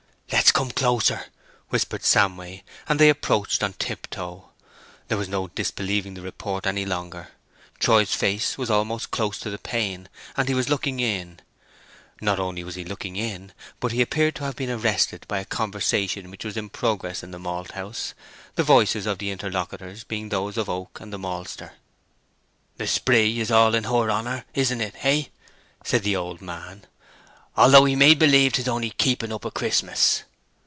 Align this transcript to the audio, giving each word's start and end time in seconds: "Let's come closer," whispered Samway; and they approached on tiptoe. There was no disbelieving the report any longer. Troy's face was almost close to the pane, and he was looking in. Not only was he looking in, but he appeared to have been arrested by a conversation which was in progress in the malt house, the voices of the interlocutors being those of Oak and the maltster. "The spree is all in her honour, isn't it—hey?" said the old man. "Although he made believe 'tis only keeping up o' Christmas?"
"Let's 0.33 0.51
come 0.53 0.71
closer," 0.71 1.25
whispered 1.69 2.01
Samway; 2.03 2.63
and 2.87 2.99
they 2.99 3.09
approached 3.09 3.61
on 3.63 3.73
tiptoe. 3.73 4.49
There 5.07 5.17
was 5.17 5.27
no 5.27 5.47
disbelieving 5.47 6.13
the 6.13 6.21
report 6.21 6.65
any 6.67 6.85
longer. 6.85 7.29
Troy's 7.79 8.13
face 8.13 8.57
was 8.57 8.69
almost 8.69 9.11
close 9.11 9.39
to 9.39 9.49
the 9.49 9.57
pane, 9.57 10.07
and 10.37 10.47
he 10.47 10.53
was 10.55 10.69
looking 10.69 10.99
in. 10.99 11.39
Not 12.21 12.39
only 12.39 12.63
was 12.63 12.75
he 12.75 12.83
looking 12.83 13.15
in, 13.17 13.53
but 13.79 13.91
he 13.91 14.01
appeared 14.01 14.35
to 14.35 14.43
have 14.45 14.55
been 14.55 14.69
arrested 14.69 15.25
by 15.27 15.39
a 15.39 15.45
conversation 15.45 16.31
which 16.31 16.45
was 16.45 16.57
in 16.57 16.69
progress 16.69 17.23
in 17.23 17.31
the 17.31 17.39
malt 17.39 17.71
house, 17.71 18.13
the 18.55 18.63
voices 18.63 19.05
of 19.05 19.17
the 19.19 19.31
interlocutors 19.31 20.03
being 20.03 20.29
those 20.29 20.57
of 20.57 20.69
Oak 20.69 20.99
and 21.01 21.11
the 21.11 21.19
maltster. 21.19 21.73
"The 22.77 22.87
spree 22.87 23.39
is 23.39 23.51
all 23.51 23.73
in 23.75 23.83
her 23.85 24.09
honour, 24.09 24.45
isn't 24.53 24.81
it—hey?" 24.81 25.29
said 25.83 26.03
the 26.03 26.15
old 26.15 26.41
man. 26.41 26.85
"Although 27.57 27.85
he 27.85 27.95
made 27.97 28.19
believe 28.19 28.53
'tis 28.53 28.67
only 28.67 28.89
keeping 28.91 29.31
up 29.33 29.45
o' 29.45 29.51
Christmas?" 29.51 30.23